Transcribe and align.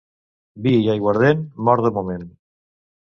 Vi 0.67 0.71
i 0.87 0.89
aiguardent, 0.95 1.43
mort 1.69 1.89
de 1.89 1.93
moment. 1.99 2.29